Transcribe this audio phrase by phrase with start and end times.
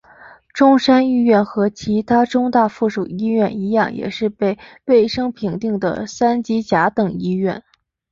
[0.51, 7.63] 中山一院和其它中大附属医院一样也是被卫生部评定的三级甲等医院。